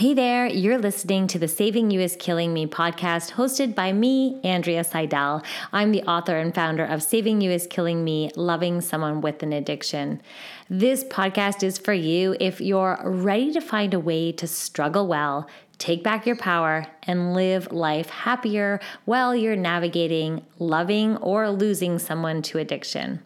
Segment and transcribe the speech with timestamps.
[0.00, 4.40] Hey there, you're listening to the Saving You is Killing Me podcast hosted by me,
[4.42, 5.44] Andrea Seydel.
[5.74, 9.52] I'm the author and founder of Saving You is Killing Me Loving Someone with an
[9.52, 10.22] Addiction.
[10.70, 15.46] This podcast is for you if you're ready to find a way to struggle well,
[15.76, 22.40] take back your power, and live life happier while you're navigating loving or losing someone
[22.40, 23.20] to addiction.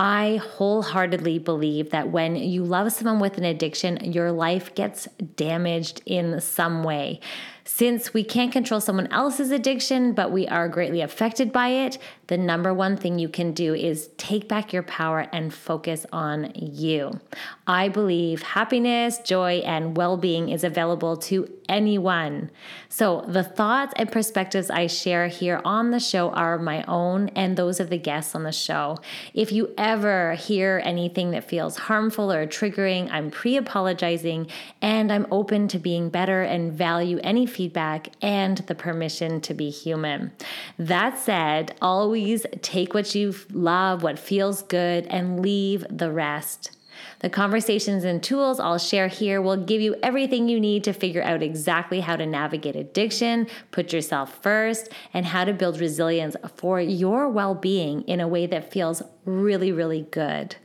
[0.00, 5.06] I wholeheartedly believe that when you love someone with an addiction, your life gets
[5.36, 7.20] damaged in some way.
[7.64, 12.38] Since we can't control someone else's addiction, but we are greatly affected by it, the
[12.38, 17.20] number one thing you can do is take back your power and focus on you.
[17.66, 22.50] I believe happiness, joy, and well being is available to anyone.
[22.88, 27.56] So, the thoughts and perspectives I share here on the show are my own and
[27.56, 28.98] those of the guests on the show.
[29.34, 34.48] If you ever hear anything that feels harmful or triggering, I'm pre apologizing
[34.82, 39.70] and I'm open to being better and value any feedback and the permission to be
[39.70, 40.32] human.
[40.78, 46.76] That said, always take what you love, what feels good, and leave the rest.
[47.20, 51.22] The conversations and tools I'll share here will give you everything you need to figure
[51.22, 56.80] out exactly how to navigate addiction, put yourself first, and how to build resilience for
[56.80, 60.56] your well being in a way that feels really, really good.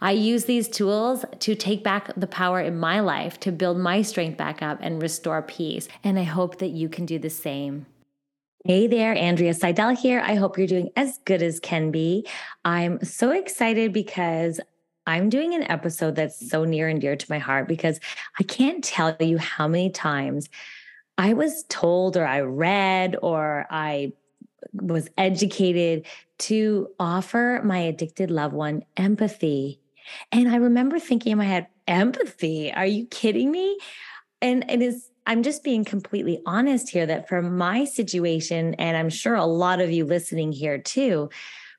[0.00, 4.02] I use these tools to take back the power in my life, to build my
[4.02, 5.88] strength back up and restore peace.
[6.02, 7.86] And I hope that you can do the same.
[8.64, 10.20] Hey there, Andrea Seydel here.
[10.20, 12.26] I hope you're doing as good as can be.
[12.64, 14.58] I'm so excited because
[15.06, 18.00] I'm doing an episode that's so near and dear to my heart because
[18.40, 20.48] I can't tell you how many times
[21.18, 24.12] I was told or I read or I
[24.72, 26.06] was educated
[26.38, 29.80] to offer my addicted loved one empathy.
[30.32, 32.72] And I remember thinking in my head, empathy?
[32.72, 33.78] Are you kidding me?
[34.40, 39.08] And it is I'm just being completely honest here that for my situation, and I'm
[39.08, 41.30] sure a lot of you listening here too,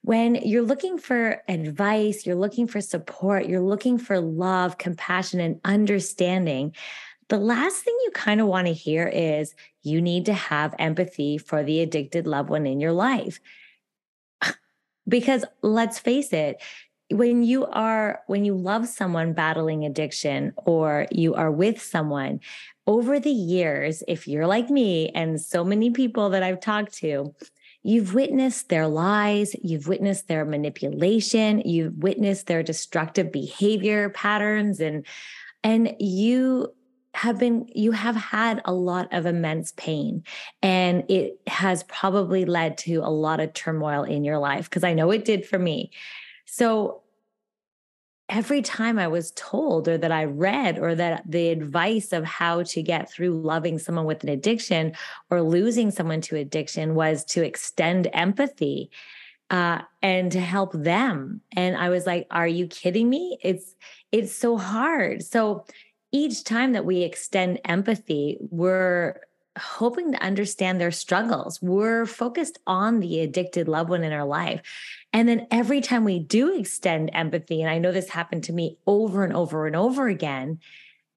[0.01, 5.59] when you're looking for advice, you're looking for support, you're looking for love, compassion, and
[5.63, 6.75] understanding,
[7.27, 11.37] the last thing you kind of want to hear is you need to have empathy
[11.39, 13.39] for the addicted loved one in your life.
[15.07, 16.61] because let's face it,
[17.11, 22.39] when you are when you love someone battling addiction or you are with someone
[22.87, 27.33] over the years, if you're like me and so many people that I've talked to,
[27.83, 35.05] you've witnessed their lies, you've witnessed their manipulation, you've witnessed their destructive behavior patterns and
[35.63, 36.73] and you
[37.15, 40.23] have been you have had a lot of immense pain
[40.61, 44.93] and it has probably led to a lot of turmoil in your life because I
[44.93, 45.91] know it did for me.
[46.45, 47.01] So
[48.27, 52.63] every time I was told or that I read or that the advice of how
[52.63, 54.93] to get through loving someone with an addiction
[55.29, 58.89] or losing someone to addiction was to extend empathy
[59.51, 61.41] uh, and to help them.
[61.55, 63.37] And I was like, are you kidding me?
[63.43, 63.75] It's
[64.11, 65.23] it's so hard.
[65.23, 65.65] So
[66.11, 69.19] each time that we extend empathy, we're
[69.57, 71.61] hoping to understand their struggles.
[71.61, 74.61] We're focused on the addicted loved one in our life.
[75.13, 78.77] And then every time we do extend empathy, and I know this happened to me
[78.85, 80.59] over and over and over again,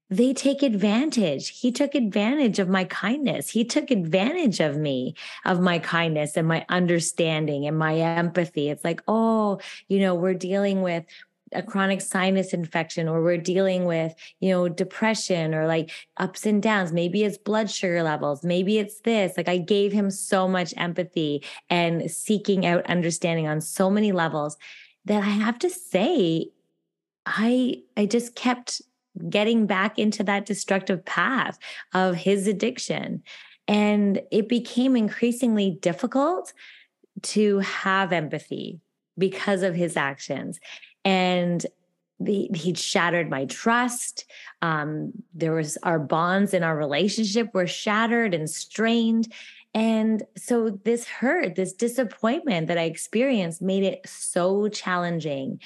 [0.09, 1.59] they take advantage.
[1.59, 3.49] He took advantage of my kindness.
[3.49, 5.13] He took advantage of me,
[5.45, 8.69] of my kindness and my understanding and my empathy.
[8.69, 11.05] It's like, oh, you know, we're dealing with
[11.53, 16.61] a chronic sinus infection or we're dealing with you know depression or like ups and
[16.61, 16.91] downs.
[16.91, 18.43] Maybe it's blood sugar levels.
[18.43, 19.37] Maybe it's this.
[19.37, 24.57] Like i gave him so much empathy and seeking out understanding on so many levels
[25.05, 26.47] that i have to say
[27.25, 28.81] i i just kept
[29.27, 31.57] getting back into that destructive path
[31.93, 33.23] of his addiction.
[33.67, 36.53] And it became increasingly difficult
[37.21, 38.79] to have empathy
[39.17, 40.59] because of his actions.
[41.05, 41.65] And
[42.19, 44.25] the, he'd shattered my trust.
[44.61, 49.31] Um, there was our bonds in our relationship were shattered and strained.
[49.73, 55.59] And so this hurt, this disappointment that I experienced made it so challenging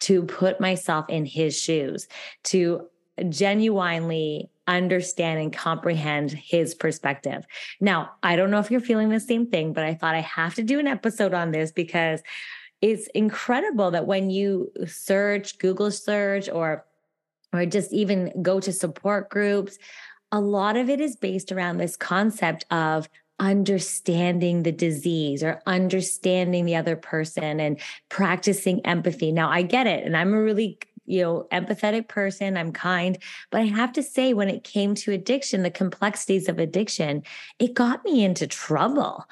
[0.00, 2.08] to put myself in his shoes,
[2.44, 2.88] to
[3.28, 7.44] genuinely understand and comprehend his perspective.
[7.80, 10.54] Now, I don't know if you're feeling the same thing, but I thought I have
[10.54, 12.22] to do an episode on this because
[12.80, 16.84] it's incredible that when you search, Google search, or
[17.52, 19.78] or just even go to support groups,
[20.30, 23.08] a lot of it is based around this concept of
[23.40, 29.32] understanding the disease or understanding the other person and practicing empathy.
[29.32, 30.04] Now, I get it.
[30.04, 32.56] And I'm a really you know, empathetic person.
[32.56, 33.18] I'm kind.
[33.50, 37.24] But I have to say, when it came to addiction, the complexities of addiction,
[37.58, 39.24] it got me into trouble.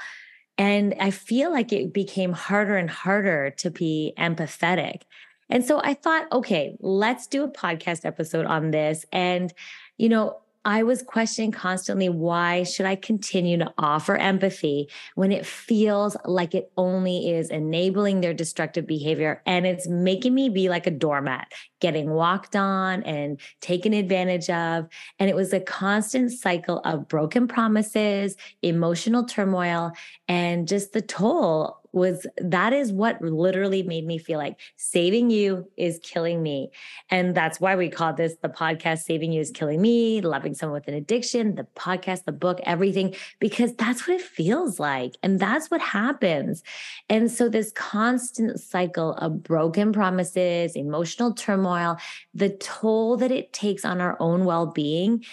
[0.58, 5.02] And I feel like it became harder and harder to be empathetic.
[5.48, 9.06] And so I thought, okay, let's do a podcast episode on this.
[9.12, 9.52] And,
[9.96, 15.46] you know, I was questioning constantly why should I continue to offer empathy when it
[15.46, 20.86] feels like it only is enabling their destructive behavior and it's making me be like
[20.86, 24.88] a doormat, getting walked on and taken advantage of.
[25.18, 29.92] And it was a constant cycle of broken promises, emotional turmoil,
[30.26, 35.68] and just the toll was that is what literally made me feel like saving you
[35.76, 36.70] is killing me.
[37.10, 40.80] And that's why we call this the podcast Saving You is Killing Me, Loving Someone
[40.80, 45.16] with an Addiction, the podcast, the book, everything, because that's what it feels like.
[45.22, 46.62] And that's what happens.
[47.08, 51.96] And so, this constant cycle of broken promises, emotional turmoil,
[52.34, 55.24] the toll that it takes on our own well being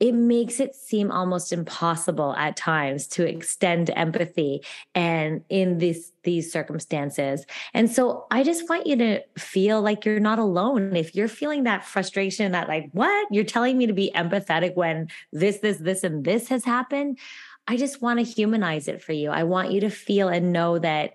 [0.00, 4.62] it makes it seem almost impossible at times to extend empathy
[4.94, 7.46] and in these these circumstances.
[7.74, 10.94] And so i just want you to feel like you're not alone.
[10.94, 13.28] If you're feeling that frustration that like what?
[13.30, 17.18] You're telling me to be empathetic when this this this and this has happened?
[17.66, 19.30] I just want to humanize it for you.
[19.30, 21.14] I want you to feel and know that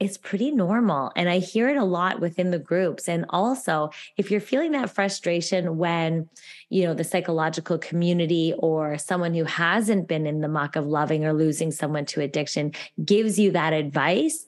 [0.00, 1.12] it's pretty normal.
[1.14, 3.08] And I hear it a lot within the groups.
[3.08, 6.28] And also, if you're feeling that frustration when,
[6.68, 11.24] you know, the psychological community or someone who hasn't been in the muck of loving
[11.24, 12.72] or losing someone to addiction
[13.04, 14.44] gives you that advice,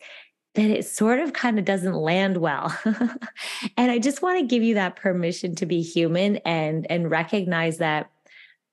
[0.57, 2.77] then it sort of kind of doesn't land well.
[3.77, 7.79] and I just want to give you that permission to be human and and recognize
[7.79, 8.11] that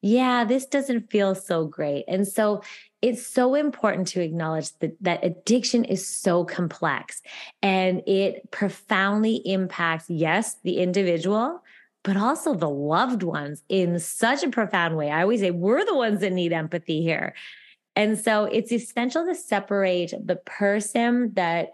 [0.01, 2.03] yeah, this doesn't feel so great.
[2.09, 2.61] And so
[3.03, 7.21] it's so important to acknowledge that, that addiction is so complex
[7.61, 11.61] and it profoundly impacts, yes, the individual,
[12.03, 15.11] but also the loved ones in such a profound way.
[15.11, 17.35] I always say we're the ones that need empathy here.
[17.97, 21.71] And so it's essential to separate the person that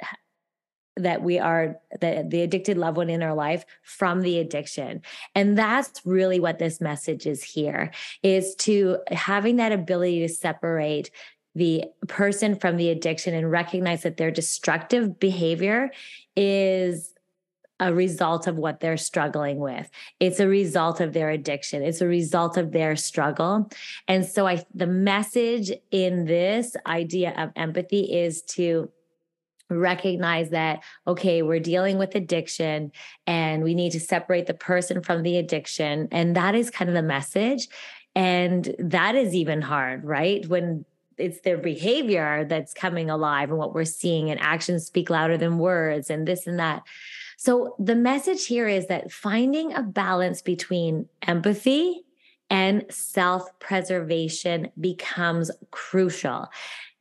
[1.04, 5.02] that we are the, the addicted loved one in our life from the addiction
[5.36, 7.92] and that's really what this message is here
[8.24, 11.12] is to having that ability to separate
[11.56, 15.92] the person from the addiction and recognize that their destructive behavior
[16.36, 17.14] is
[17.80, 19.90] a result of what they're struggling with.
[20.20, 21.82] It's a result of their addiction.
[21.82, 23.70] It's a result of their struggle.
[24.08, 28.92] And so I the message in this idea of empathy is to
[29.70, 32.92] recognize that okay we're dealing with addiction
[33.28, 36.96] and we need to separate the person from the addiction and that is kind of
[36.96, 37.68] the message
[38.16, 40.48] and that is even hard right?
[40.48, 40.86] When
[41.20, 45.60] it's their behavior that's coming alive and what we're seeing and actions speak louder than
[45.60, 46.84] words and this and that.
[47.38, 52.04] So the message here is that finding a balance between empathy
[52.50, 56.50] and self preservation becomes crucial.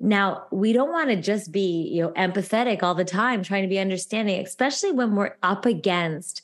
[0.00, 3.68] Now, we don't want to just be, you know, empathetic all the time, trying to
[3.68, 6.42] be understanding, especially when we're up against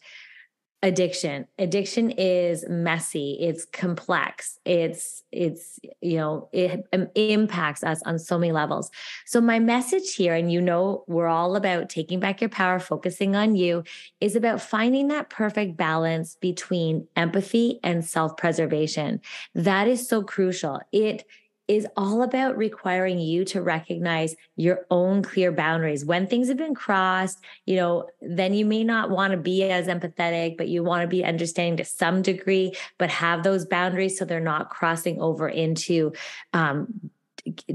[0.84, 1.46] addiction.
[1.58, 3.38] Addiction is messy.
[3.40, 4.58] It's complex.
[4.66, 8.90] It's it's you know it, impacts us on so many levels.
[9.24, 13.34] So my message here and you know we're all about taking back your power focusing
[13.34, 13.82] on you
[14.20, 19.22] is about finding that perfect balance between empathy and self-preservation.
[19.54, 20.80] That is so crucial.
[20.92, 21.24] It
[21.66, 26.04] is all about requiring you to recognize your own clear boundaries.
[26.04, 29.86] When things have been crossed, you know, then you may not want to be as
[29.86, 34.24] empathetic, but you want to be understanding to some degree, but have those boundaries so
[34.24, 36.12] they're not crossing over into
[36.52, 37.10] um,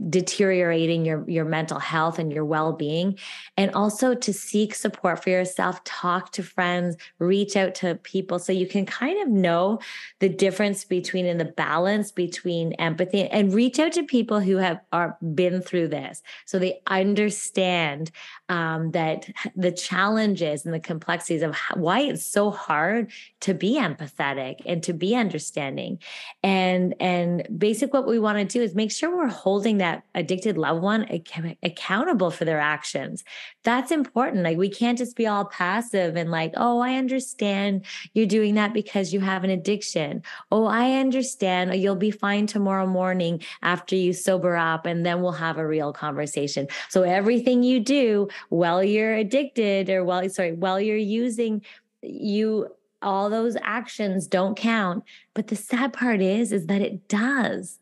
[0.09, 3.17] deteriorating your your mental health and your well-being.
[3.55, 8.51] And also to seek support for yourself talk to friends reach out to people so
[8.51, 9.79] you can kind of know
[10.19, 14.79] the difference between in the balance between empathy and reach out to people who have
[14.91, 16.23] are been through this.
[16.45, 18.11] So they understand
[18.47, 23.11] um, that the challenges and the complexities of why it's so hard
[23.41, 25.99] to be empathetic and to be understanding.
[26.41, 30.57] And and basic what we want to do is make sure we're holding that addicted
[30.57, 33.23] loved one ac- accountable for their actions.
[33.63, 34.43] That's important.
[34.43, 38.73] Like we can't just be all passive and like oh i understand you're doing that
[38.73, 40.23] because you have an addiction.
[40.51, 41.75] Oh i understand.
[41.75, 45.93] You'll be fine tomorrow morning after you sober up and then we'll have a real
[45.93, 46.67] conversation.
[46.89, 51.61] So everything you do while you're addicted or while sorry while you're using
[52.01, 52.69] you
[53.01, 55.03] all those actions don't count.
[55.33, 57.79] But the sad part is is that it does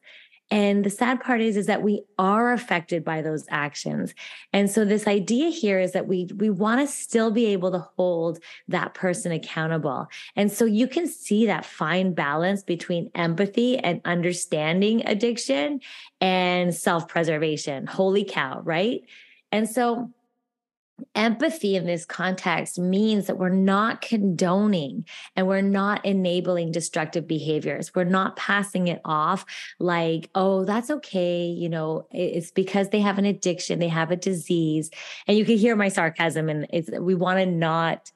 [0.50, 4.14] and the sad part is is that we are affected by those actions.
[4.54, 7.80] And so this idea here is that we we want to still be able to
[7.98, 8.40] hold
[8.70, 10.08] that person accountable.
[10.36, 15.82] And so you can see that fine balance between empathy and understanding addiction
[16.22, 17.88] and self-preservation.
[17.88, 19.02] Holy cow right?
[19.52, 20.12] And so
[21.16, 27.94] empathy in this context means that we're not condoning and we're not enabling destructive behaviors.
[27.94, 29.46] We're not passing it off
[29.80, 31.46] like, oh, that's okay.
[31.46, 34.90] You know, it's because they have an addiction, they have a disease.
[35.28, 36.68] And you can hear my sarcasm, and
[37.00, 38.12] we want to not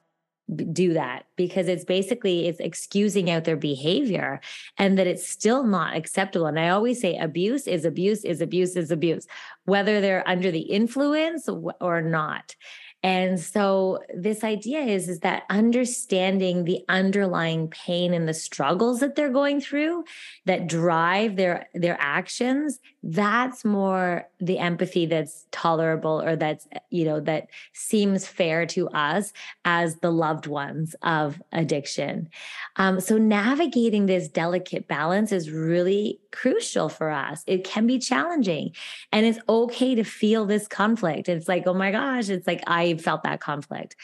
[0.55, 4.41] do that because it's basically it's excusing out their behavior
[4.77, 6.47] and that it's still not acceptable.
[6.47, 9.27] And i always say abuse is abuse is abuse is abuse
[9.65, 11.47] whether they're under the influence
[11.79, 12.55] or not.
[13.03, 19.15] And so this idea is is that understanding the underlying pain and the struggles that
[19.15, 20.03] they're going through
[20.45, 27.19] that drive their their actions that's more the empathy that's tolerable or that's you know
[27.19, 29.33] that seems fair to us
[29.65, 32.29] as the loved ones of addiction.
[32.75, 37.43] Um, so navigating this delicate balance is really crucial for us.
[37.47, 38.75] It can be challenging
[39.11, 41.27] and it's okay to feel this conflict.
[41.27, 43.95] It's like oh my gosh it's like i felt that conflict.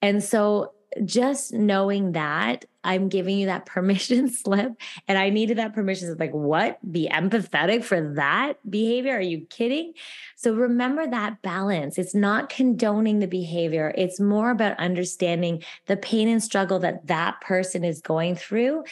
[0.00, 0.72] And so
[1.04, 4.72] just knowing that I'm giving you that permission slip
[5.08, 6.20] and I needed that permission slip.
[6.20, 6.78] Like, what?
[6.90, 9.16] Be empathetic for that behavior?
[9.16, 9.94] Are you kidding?
[10.36, 11.98] So remember that balance.
[11.98, 13.94] It's not condoning the behavior.
[13.96, 18.84] It's more about understanding the pain and struggle that that person is going through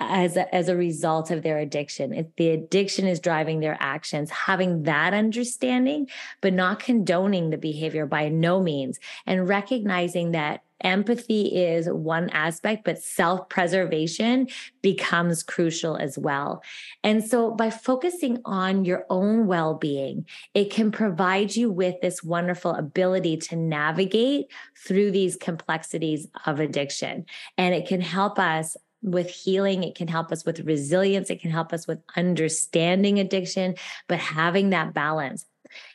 [0.00, 2.12] as a, as a result of their addiction.
[2.12, 6.08] If the addiction is driving their actions, having that understanding,
[6.40, 12.84] but not condoning the behavior by no means, and recognizing that empathy is one aspect,
[12.84, 14.48] but self preservation
[14.82, 16.62] becomes crucial as well.
[17.02, 22.22] And so, by focusing on your own well being, it can provide you with this
[22.22, 24.46] wonderful ability to navigate
[24.76, 27.26] through these complexities of addiction.
[27.58, 29.82] And it can help us with healing.
[29.82, 31.30] It can help us with resilience.
[31.30, 33.76] It can help us with understanding addiction,
[34.08, 35.46] but having that balance.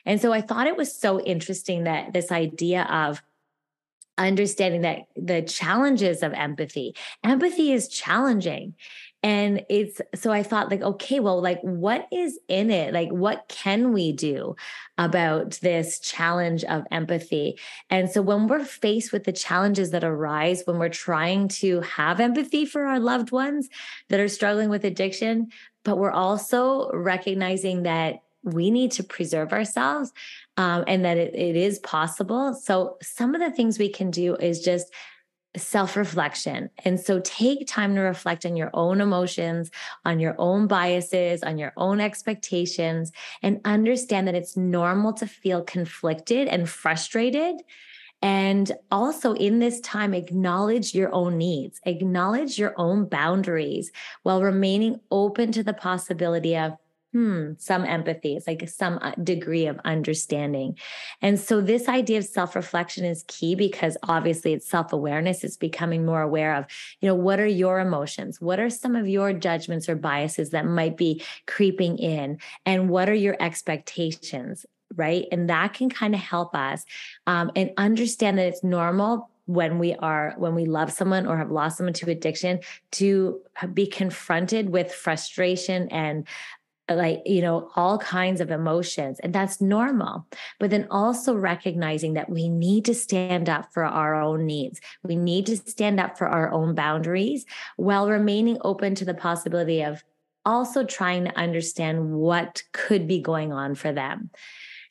[0.06, 3.22] And so I thought it was so interesting that this idea of
[4.18, 6.96] understanding that the challenges of empathy.
[7.24, 8.76] Empathy is challenging.
[9.24, 12.94] And it's so i thought like okay well like what is in it?
[12.94, 14.56] Like what can we do
[15.00, 17.58] about this challenge of empathy?
[17.90, 22.20] And so when we're faced with the challenges that arise when we're trying to have
[22.20, 23.68] empathy for our loved ones
[24.10, 25.48] that are struggling with addiction
[25.84, 30.12] but we're also recognizing that we need to preserve ourselves
[30.58, 32.54] um, and that it, it is possible.
[32.54, 34.94] So, some of the things we can do is just
[35.58, 36.70] self reflection.
[36.84, 39.72] And so, take time to reflect on your own emotions,
[40.06, 45.62] on your own biases, on your own expectations, and understand that it's normal to feel
[45.64, 47.56] conflicted and frustrated.
[48.22, 53.92] And also in this time, acknowledge your own needs, acknowledge your own boundaries
[54.24, 56.74] while remaining open to the possibility of
[57.16, 58.36] hmm, some empathy.
[58.36, 60.78] It's like some uh, degree of understanding.
[61.22, 65.46] And so this idea of self-reflection is key because obviously it's self-awareness.
[65.46, 66.66] It's becoming more aware of,
[67.00, 68.42] you know, what are your emotions?
[68.42, 72.38] What are some of your judgments or biases that might be creeping in?
[72.66, 74.66] And what are your expectations?
[74.94, 75.26] Right.
[75.32, 76.84] And that can kind of help us
[77.28, 81.52] um, and understand that it's normal when we are when we love someone or have
[81.52, 82.60] lost someone to addiction
[82.92, 83.40] to
[83.74, 86.28] be confronted with frustration and
[86.88, 90.28] Uh, like you know all kinds of emotions and that's normal
[90.60, 95.16] but then also recognizing that we need to stand up for our own needs we
[95.16, 97.44] need to stand up for our own boundaries
[97.76, 100.04] while remaining open to the possibility of
[100.46, 104.30] also trying to understand what could be going on for them.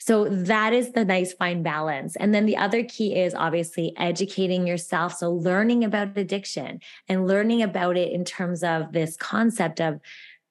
[0.00, 2.14] So that is the nice fine balance.
[2.16, 5.14] And then the other key is obviously educating yourself.
[5.14, 10.00] So learning about addiction and learning about it in terms of this concept of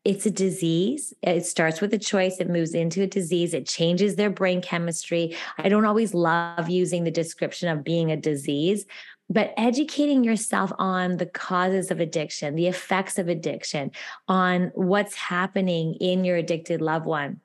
[0.05, 1.13] it's a disease.
[1.22, 5.36] It starts with a choice, it moves into a disease, it changes their brain chemistry.
[5.57, 8.86] I don't always love using the description of being a disease,
[9.29, 13.91] but educating yourself on the causes of addiction, the effects of addiction,
[14.27, 17.39] on what's happening in your addicted loved one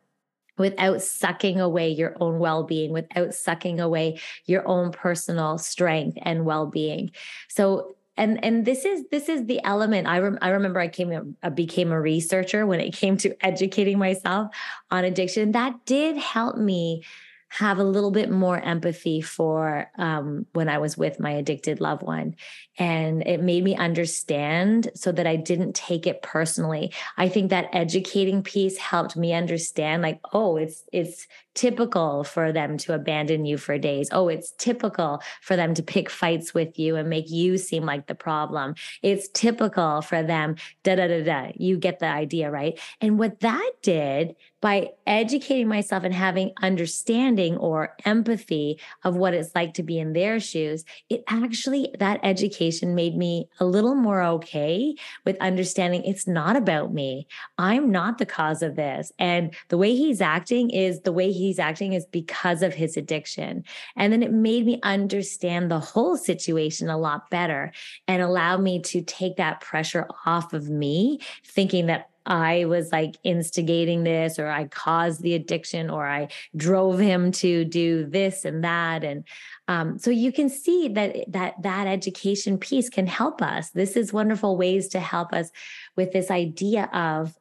[0.57, 7.13] without sucking away your own well-being without sucking away your own personal strength and well-being
[7.49, 11.37] so and and this is this is the element i, rem, I remember i came
[11.55, 14.55] became a researcher when it came to educating myself
[14.91, 17.03] on addiction that did help me
[17.51, 22.03] have a little bit more empathy for um, when I was with my addicted loved
[22.03, 22.37] one.
[22.79, 26.93] And it made me understand so that I didn't take it personally.
[27.17, 31.27] I think that educating piece helped me understand like, oh, it's it's
[31.59, 34.09] typical for them to abandon you for days.
[34.13, 38.07] Oh, it's typical for them to pick fights with you and make you seem like
[38.07, 38.77] the problem.
[39.03, 41.51] It's typical for them, da da da da.
[41.57, 42.79] You get the idea, right?
[43.01, 49.55] And what that did by educating myself and having understanding or empathy of what it's
[49.55, 54.23] like to be in their shoes, it actually, that education made me a little more
[54.23, 57.27] okay with understanding it's not about me.
[57.57, 59.11] I'm not the cause of this.
[59.19, 63.65] And the way he's acting is the way he's acting is because of his addiction.
[63.97, 67.73] And then it made me understand the whole situation a lot better
[68.07, 73.17] and allowed me to take that pressure off of me, thinking that I was like
[73.25, 78.63] instigating this, or I caused the addiction, or I drove him to do this and
[78.63, 79.03] that.
[79.03, 79.25] And
[79.67, 83.71] um, so you can see that that that education piece can help us.
[83.71, 85.51] This is wonderful ways to help us
[85.97, 87.35] with this idea of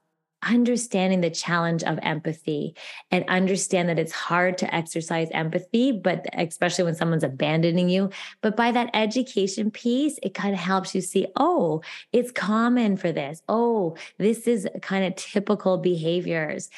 [0.48, 2.76] understanding the challenge of empathy
[3.12, 8.10] and understand that it's hard to exercise empathy, but especially when someone's abandoning you.
[8.42, 13.12] But by that education piece, it kind of helps you see, oh, it's common for
[13.12, 13.42] this.
[13.48, 16.70] Oh, this is kind of typical behaviors.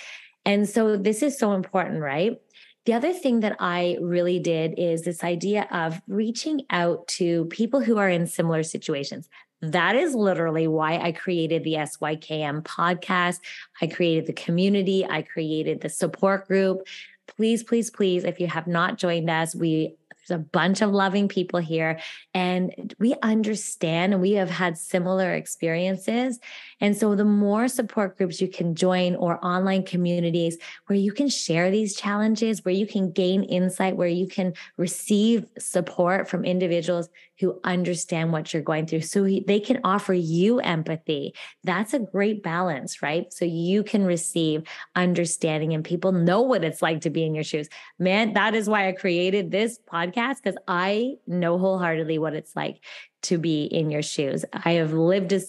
[0.45, 2.39] And so this is so important, right?
[2.85, 7.81] The other thing that I really did is this idea of reaching out to people
[7.81, 9.29] who are in similar situations.
[9.61, 13.39] That is literally why I created the SYKM podcast.
[13.81, 16.87] I created the community, I created the support group.
[17.27, 19.95] Please, please, please, if you have not joined us, we
[20.29, 21.99] there's a bunch of loving people here,
[22.33, 26.39] and we understand and we have had similar experiences.
[26.81, 31.29] And so, the more support groups you can join or online communities where you can
[31.29, 37.09] share these challenges, where you can gain insight, where you can receive support from individuals
[37.39, 39.01] who understand what you're going through.
[39.01, 41.33] So they can offer you empathy.
[41.63, 43.31] That's a great balance, right?
[43.31, 44.63] So you can receive
[44.95, 47.69] understanding and people know what it's like to be in your shoes.
[47.97, 52.81] Man, that is why I created this podcast because I know wholeheartedly what it's like
[53.23, 54.45] to be in your shoes.
[54.53, 55.39] I have lived a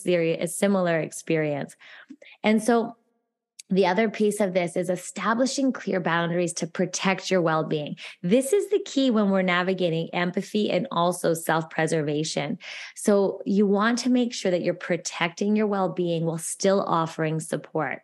[0.40, 1.76] a similar experience.
[2.42, 2.96] And so
[3.70, 7.96] the other piece of this is establishing clear boundaries to protect your well being.
[8.22, 12.58] This is the key when we're navigating empathy and also self preservation.
[12.96, 17.38] So, you want to make sure that you're protecting your well being while still offering
[17.38, 18.02] support.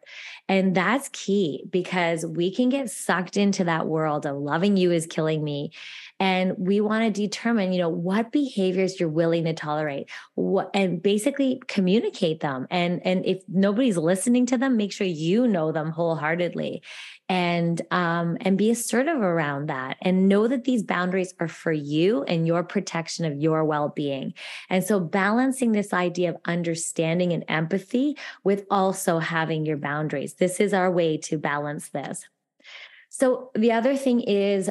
[0.48, 5.06] And that's key because we can get sucked into that world of loving you is
[5.06, 5.72] killing me
[6.18, 11.02] and we want to determine you know what behaviors you're willing to tolerate what and
[11.02, 15.90] basically communicate them and and if nobody's listening to them make sure you know them
[15.90, 16.82] wholeheartedly
[17.28, 22.22] and um and be assertive around that and know that these boundaries are for you
[22.24, 24.34] and your protection of your well-being.
[24.70, 30.34] And so balancing this idea of understanding and empathy with also having your boundaries.
[30.34, 32.24] This is our way to balance this.
[33.08, 34.70] So the other thing is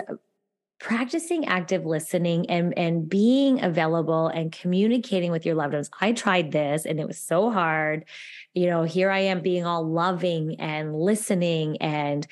[0.80, 5.90] practicing active listening and and being available and communicating with your loved ones.
[6.02, 8.06] I tried this and it was so hard.
[8.54, 12.28] You know here i am being all loving and listening and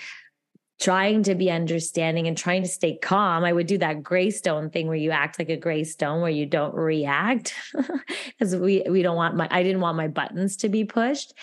[0.80, 3.46] trying to be understanding and trying to stay calm.
[3.46, 6.32] I would do that gray stone thing where you act like a gray stone where
[6.32, 7.54] you don't react
[8.28, 11.34] because we we don't want my i didn't want my buttons to be pushed.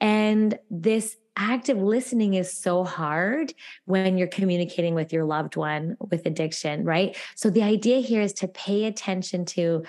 [0.00, 3.54] And this active listening is so hard
[3.86, 7.16] when you're communicating with your loved one with addiction, right?
[7.34, 9.82] So the idea here is to pay attention to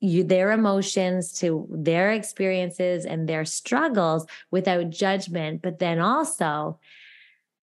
[0.00, 6.78] you their emotions to their experiences and their struggles without judgment but then also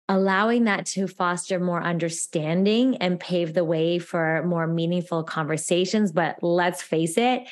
[0.07, 6.37] allowing that to foster more understanding and pave the way for more meaningful conversations but
[6.43, 7.47] let's face it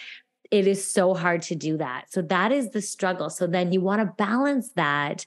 [0.56, 2.06] it is so hard to do that.
[2.12, 3.30] So that is the struggle.
[3.30, 5.26] So then you want to balance that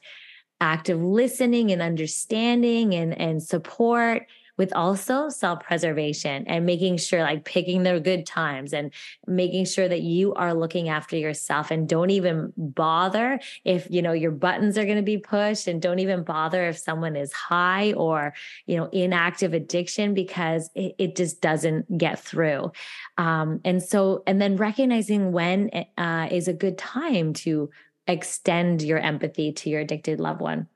[0.61, 4.27] active listening and understanding and, and support
[4.59, 8.93] with also self preservation and making sure, like picking the good times and
[9.27, 14.13] making sure that you are looking after yourself and don't even bother if, you know,
[14.13, 17.93] your buttons are going to be pushed and don't even bother if someone is high
[17.93, 18.35] or,
[18.67, 22.71] you know, inactive addiction because it, it just doesn't get through.
[23.17, 27.71] Um, and so, and then recognizing when uh, is a good time to
[28.09, 30.67] extend your empathy to your addicted loved one.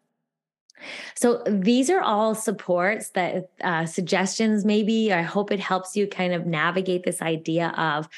[1.15, 5.13] So these are all supports that uh, suggestions, maybe.
[5.13, 8.09] I hope it helps you kind of navigate this idea of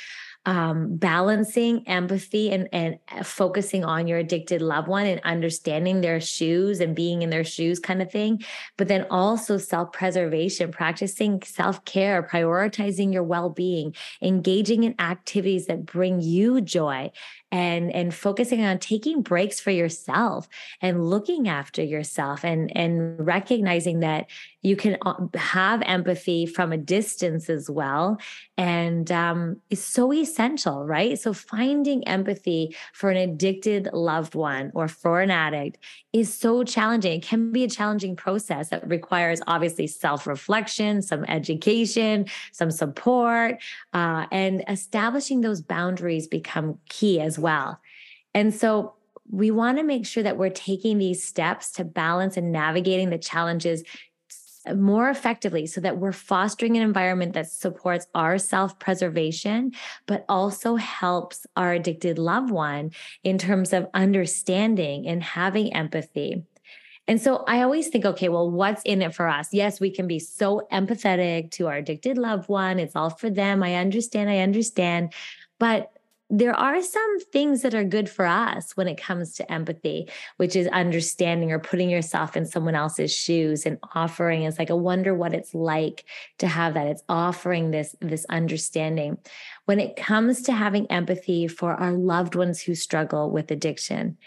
[0.46, 6.20] um, balancing empathy and, and uh, focusing on your addicted loved one and understanding their
[6.20, 8.42] shoes and being in their shoes kind of thing.
[8.76, 15.66] But then also self preservation, practicing self care, prioritizing your well being, engaging in activities
[15.66, 17.10] that bring you joy
[17.54, 20.48] and and focusing on taking breaks for yourself
[20.82, 24.28] and looking after yourself and and recognizing that
[24.62, 28.18] you can uh, have empathy from a distance as well.
[28.56, 31.18] And um, it's so essential right?
[31.18, 35.78] So finding empathy for an addicted loved one or for an addict
[36.12, 37.18] is so challenging.
[37.18, 43.62] It can be a challenging process that requires obviously self-reflection some education some support
[43.92, 47.80] uh, and establishing those boundaries become key as well
[48.34, 48.94] and so
[49.30, 53.18] we want to make sure that we're taking these steps to balance and navigating the
[53.18, 53.82] challenges
[54.74, 59.72] more effectively so that we're fostering an environment that supports our self preservation,
[60.06, 62.90] but also helps our addicted loved one
[63.22, 66.44] in terms of understanding and having empathy.
[67.06, 69.52] And so I always think, okay, well, what's in it for us?
[69.52, 72.78] Yes, we can be so empathetic to our addicted loved one.
[72.78, 73.62] It's all for them.
[73.62, 74.30] I understand.
[74.30, 75.12] I understand.
[75.58, 75.93] But
[76.38, 80.56] there are some things that are good for us when it comes to empathy, which
[80.56, 85.14] is understanding or putting yourself in someone else's shoes and offering is like, I wonder
[85.14, 86.04] what it's like
[86.38, 86.88] to have that.
[86.88, 89.16] It's offering this, this understanding.
[89.66, 94.18] When it comes to having empathy for our loved ones who struggle with addiction,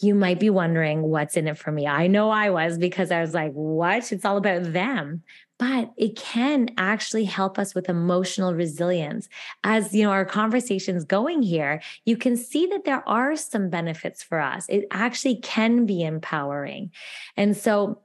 [0.00, 1.86] you might be wondering what's in it for me.
[1.86, 4.12] I know I was because I was like, what?
[4.12, 5.22] It's all about them.
[5.58, 9.28] But it can actually help us with emotional resilience.
[9.64, 14.22] As you know, our conversations going here, you can see that there are some benefits
[14.22, 14.66] for us.
[14.68, 16.92] It actually can be empowering.
[17.36, 18.00] And so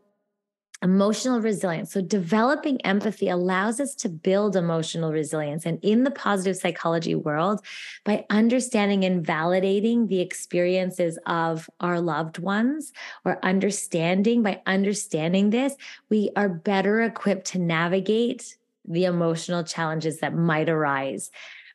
[0.83, 1.93] Emotional resilience.
[1.93, 5.65] So, developing empathy allows us to build emotional resilience.
[5.65, 7.61] And in the positive psychology world,
[8.03, 12.91] by understanding and validating the experiences of our loved ones
[13.23, 15.73] or understanding, by understanding this,
[16.09, 21.31] we are better equipped to navigate the emotional challenges that might arise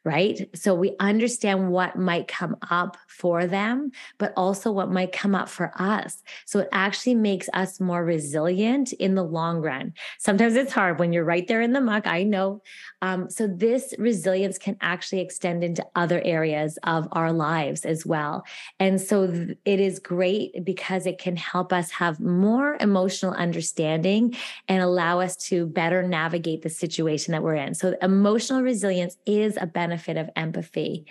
[0.08, 0.48] right?
[0.54, 5.50] So we understand what might come up for them, but also what might come up
[5.50, 6.22] for us.
[6.46, 9.92] So it actually makes us more resilient in the long run.
[10.18, 12.06] Sometimes it's hard when you're right there in the muck.
[12.06, 12.62] I know.
[13.02, 18.46] Um, so this resilience can actually extend into other areas of our lives as well.
[18.80, 24.34] And so th- it is great because it can help us have more emotional understanding
[24.68, 27.74] and allow us to better navigate the situation that we're in.
[27.74, 31.06] So emotional resilience is a benefit benefit of empathy.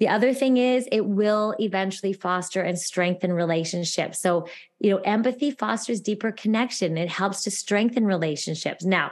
[0.00, 4.20] The other thing is it will eventually foster and strengthen relationships.
[4.20, 4.46] So,
[4.78, 6.96] you know, empathy fosters deeper connection.
[6.96, 8.84] It helps to strengthen relationships.
[8.84, 9.10] Now,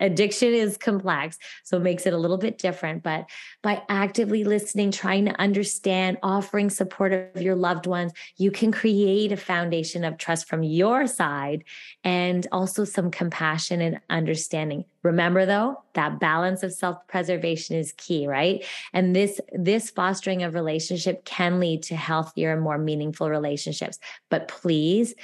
[0.00, 3.26] addiction is complex so it makes it a little bit different but
[3.62, 9.32] by actively listening trying to understand offering support of your loved ones you can create
[9.32, 11.64] a foundation of trust from your side
[12.04, 14.84] and also some compassion and understanding.
[15.02, 18.64] Remember though that balance of self-preservation is key right?
[18.92, 23.98] And this this fostering of relationship can lead to healthier and more meaningful relationships.
[24.30, 25.14] But please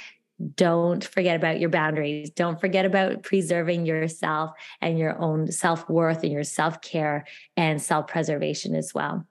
[0.55, 2.29] don't forget about your boundaries.
[2.31, 7.81] Don't forget about preserving yourself and your own self worth and your self care and
[7.81, 9.25] self preservation as well.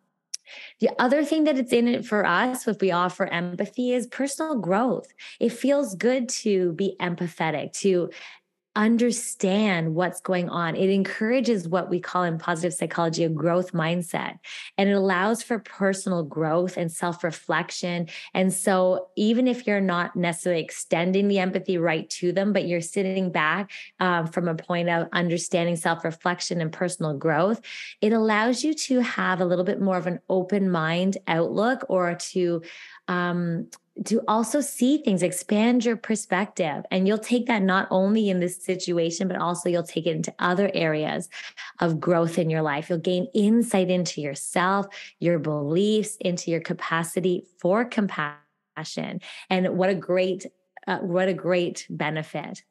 [0.81, 4.57] The other thing that it's in it for us, if we offer empathy, is personal
[4.57, 5.13] growth.
[5.41, 8.11] It feels good to be empathetic, to
[8.75, 10.77] understand what's going on.
[10.77, 14.39] It encourages what we call in positive psychology a growth mindset,
[14.79, 18.09] and it allows for personal growth and self reflection.
[18.33, 22.81] And so, even if you're not necessarily extending the empathy right to them, but you're
[22.81, 27.61] sitting back um, from a point of understanding self reflection and personal growth,
[28.01, 32.15] it allows you to have a little bit more of an open mind outlook or
[32.15, 32.63] to
[33.13, 33.69] um,
[34.07, 36.85] to also see things, expand your perspective.
[36.91, 40.35] And you'll take that not only in this situation, but also you'll take it into
[40.39, 41.29] other areas
[41.79, 42.89] of growth in your life.
[42.89, 44.87] You'll gain insight into yourself,
[45.21, 49.21] your beliefs, into your capacity for compassion.
[49.51, 50.47] And what a great,
[50.87, 52.63] uh, what a great benefit.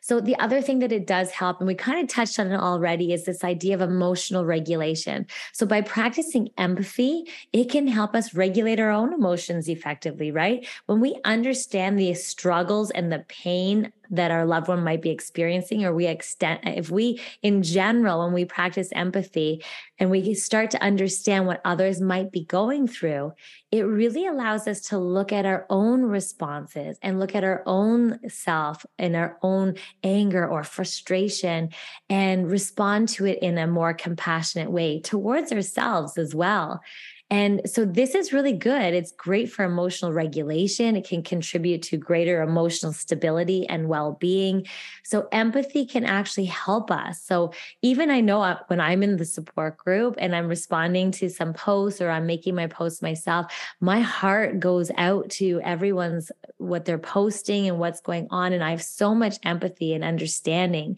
[0.00, 2.60] So, the other thing that it does help, and we kind of touched on it
[2.60, 5.26] already, is this idea of emotional regulation.
[5.52, 10.66] So, by practicing empathy, it can help us regulate our own emotions effectively, right?
[10.86, 15.84] When we understand the struggles and the pain that our loved one might be experiencing
[15.84, 19.62] or we extend if we in general when we practice empathy
[19.98, 23.32] and we start to understand what others might be going through
[23.72, 28.18] it really allows us to look at our own responses and look at our own
[28.28, 31.70] self and our own anger or frustration
[32.08, 36.80] and respond to it in a more compassionate way towards ourselves as well
[37.28, 38.94] and so this is really good.
[38.94, 40.94] It's great for emotional regulation.
[40.94, 44.64] It can contribute to greater emotional stability and well being.
[45.02, 47.20] So empathy can actually help us.
[47.20, 51.28] So even I know uh, when I'm in the support group and I'm responding to
[51.28, 56.84] some posts or I'm making my posts myself, my heart goes out to everyone's what
[56.84, 58.52] they're posting and what's going on.
[58.52, 60.96] And I have so much empathy and understanding.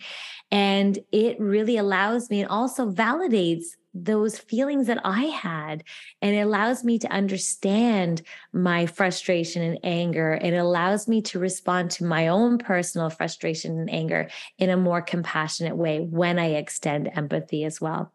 [0.50, 5.84] And it really allows me and also validates those feelings that I had.
[6.22, 8.22] And it allows me to understand
[8.52, 10.38] my frustration and anger.
[10.40, 15.02] It allows me to respond to my own personal frustration and anger in a more
[15.02, 18.12] compassionate way when I extend empathy as well.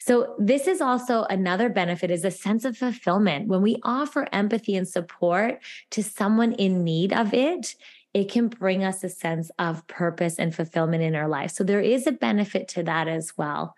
[0.00, 3.48] So this is also another benefit is a sense of fulfillment.
[3.48, 7.74] When we offer empathy and support to someone in need of it,
[8.14, 11.50] it can bring us a sense of purpose and fulfillment in our life.
[11.50, 13.74] So there is a benefit to that as well.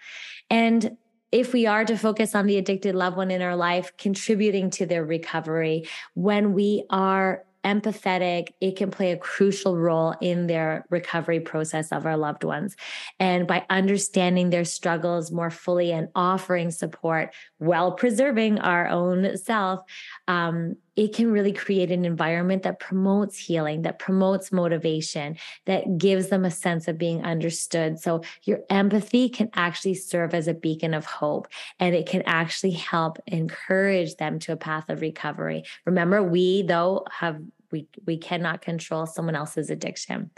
[0.51, 0.97] And
[1.35, 4.87] if we are to focus on the addicted loved one in our life, contributing to
[4.87, 11.41] their recovery, when we are empathetic, it can play a crucial role in their recovery
[11.41, 12.77] process of our loved ones.
[13.19, 19.81] And by understanding their struggles more fully and offering support while preserving our own self,
[20.29, 26.29] um, it can really create an environment that promotes healing, that promotes motivation, that gives
[26.29, 27.99] them a sense of being understood.
[27.99, 31.49] So, your empathy can actually serve as a beacon of hope
[31.81, 35.65] and it can actually help encourage them to a path of recovery.
[35.85, 37.41] Remember, we, though, have
[37.75, 40.31] we we cannot control someone else's addiction.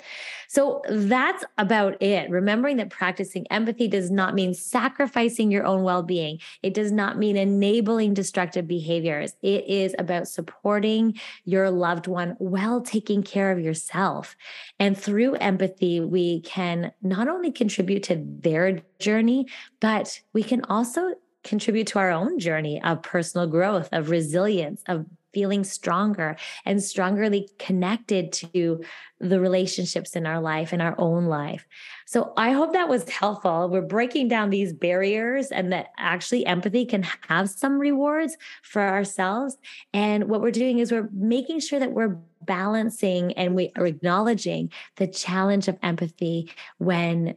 [0.49, 2.31] So that's about it.
[2.31, 6.39] Remembering that practicing empathy does not mean sacrificing your own well-being.
[6.63, 9.37] It does not mean enabling destructive behaviors.
[9.43, 14.35] It is about supporting your loved one while taking care of yourself.
[14.81, 19.47] And through empathy, we can not only contribute to their journey,
[19.81, 21.15] but we can also
[21.47, 25.07] contribute to our own journey of personal growth, of resilience, of
[25.37, 28.83] feeling stronger and strongerly connected to
[29.21, 31.67] the relationships in our life and our own life.
[32.07, 33.69] So I hope that was helpful.
[33.69, 39.59] We're breaking down these barriers and that actually empathy can have some rewards for ourselves.
[39.93, 44.73] And what we're doing is we're making sure that we're balancing and we are acknowledging
[44.97, 47.37] the challenge of empathy when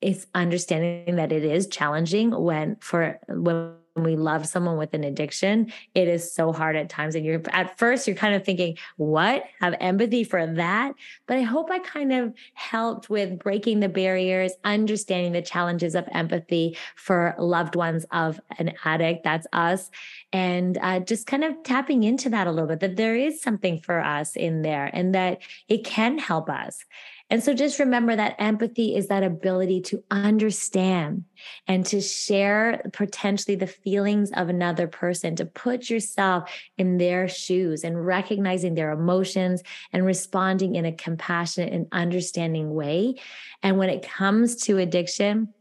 [0.00, 5.72] it's understanding that it is challenging when for when we love someone with an addiction,
[5.94, 7.14] it is so hard at times.
[7.14, 9.44] And you're at first, you're kind of thinking, what?
[9.60, 10.92] Have empathy for that?
[11.26, 16.08] But I hope I kind of helped with breaking the barriers, understanding the challenges of
[16.12, 19.24] empathy for loved ones of an addict.
[19.24, 19.90] That's us.
[20.32, 23.80] And uh, just kind of tapping into that a little bit, that there is something
[23.80, 26.84] for us in there and that it can help us.
[27.30, 31.24] And so just remember that empathy is that ability to understand
[31.68, 37.84] and to share potentially the feelings of another person, to put yourself in their shoes
[37.84, 39.62] and recognizing their emotions
[39.92, 43.14] and responding in a compassionate and understanding way.
[43.62, 45.54] And when it comes to addiction,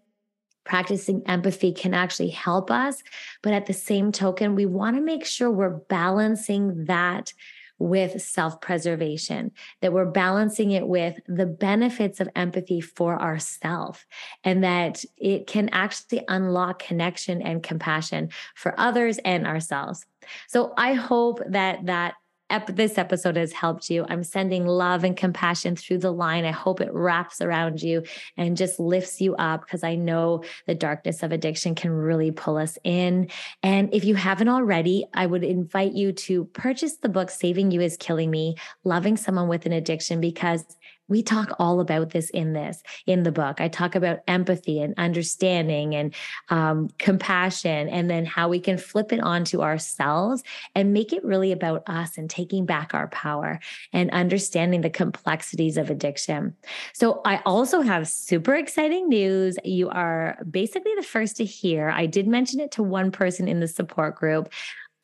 [0.65, 3.01] practicing empathy can actually help us.
[3.41, 7.33] But at the same token, we want to make sure we're balancing that
[7.79, 14.05] with self preservation, that we're balancing it with the benefits of empathy for ourselves,
[14.43, 20.05] and that it can actually unlock connection and compassion for others and ourselves.
[20.47, 22.15] So I hope that that
[22.49, 24.05] ep- this episode has helped you.
[24.09, 26.45] I'm sending love and compassion through the line.
[26.45, 28.03] I hope it wraps around you
[28.37, 32.57] and just lifts you up because I know the darkness of addiction can really pull
[32.57, 33.29] us in.
[33.63, 37.81] And if you haven't already, I would invite you to purchase the book Saving You
[37.81, 40.65] is Killing Me, Loving Someone with an Addiction, because
[41.09, 43.59] we talk all about this in this in the book.
[43.59, 46.13] I talk about empathy and understanding and
[46.49, 50.43] um, compassion and then how we can flip it onto ourselves
[50.75, 53.59] and make it really about us and taking back our power
[53.91, 56.55] and understanding the complexities of addiction.
[56.93, 59.57] So i also have super exciting news.
[59.63, 61.89] You are basically the first to hear.
[61.89, 64.49] I did mention it to one person in the support group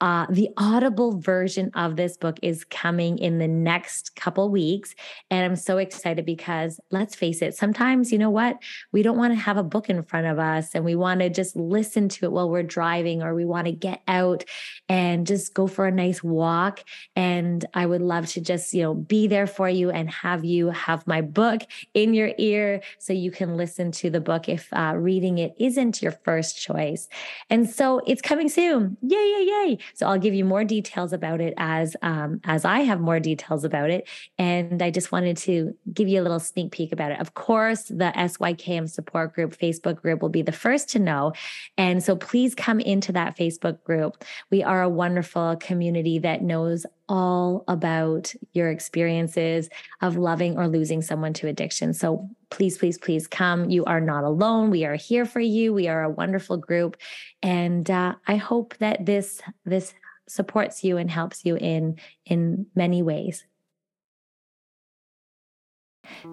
[0.05, 4.93] uh, the audible version of this book is coming in the next couple weeks.
[5.31, 8.59] And I'm so excited because let's face it, sometimes, you know what?
[8.91, 11.31] We don't want to have a book in front of us and we want to
[11.31, 14.43] just listen to it while we're driving or we want to get out
[14.87, 16.83] and just go for a nice walk.
[17.15, 20.69] And I would love to just, you know, be there for you and have you
[20.69, 21.63] have my book
[21.95, 26.03] in your ear so you can listen to the book if uh, reading it isn't
[26.03, 27.07] your first choice.
[27.49, 28.97] And so it's coming soon.
[29.01, 29.77] Yay, yay, yay.
[29.95, 33.63] So I'll give you more details about it as um, as I have more details
[33.63, 34.07] about it.
[34.37, 37.19] And I just wanted to give you a little sneak peek about it.
[37.19, 41.33] Of course, the SYKM support group Facebook group will be the first to know.
[41.77, 44.23] And so please come into that Facebook group.
[44.51, 49.69] We are a wonderful community that knows all about your experiences
[50.01, 51.93] of loving or losing someone to addiction.
[51.93, 53.69] So please, please, please come.
[53.69, 54.69] You are not alone.
[54.69, 55.73] We are here for you.
[55.73, 56.97] We are a wonderful group,
[57.43, 59.93] and uh, I hope that this this
[60.27, 63.45] supports you and helps you in in many ways.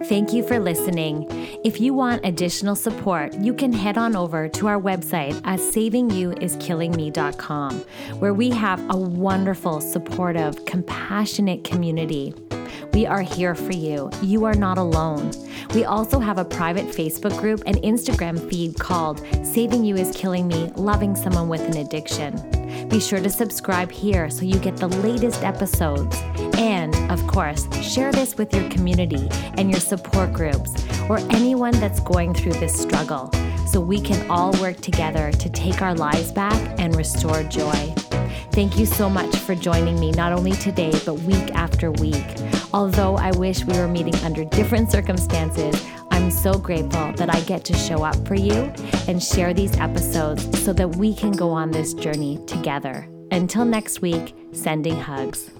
[0.05, 1.25] Thank you for listening.
[1.63, 7.79] If you want additional support, you can head on over to our website at savingyouiskillingme.com,
[8.19, 12.33] where we have a wonderful, supportive, compassionate community.
[12.93, 14.11] We are here for you.
[14.21, 15.31] You are not alone.
[15.73, 20.47] We also have a private Facebook group and Instagram feed called Saving You is Killing
[20.47, 22.35] Me Loving Someone with an Addiction.
[22.89, 26.15] Be sure to subscribe here so you get the latest episodes.
[26.57, 30.73] And, of course, share this with your community and your support groups
[31.07, 33.31] or anyone that's going through this struggle
[33.67, 37.93] so we can all work together to take our lives back and restore joy.
[38.51, 42.25] Thank you so much for joining me, not only today, but week after week.
[42.73, 47.63] Although I wish we were meeting under different circumstances, I'm so grateful that I get
[47.65, 48.73] to show up for you
[49.07, 53.07] and share these episodes so that we can go on this journey together.
[53.31, 55.51] Until next week, sending hugs.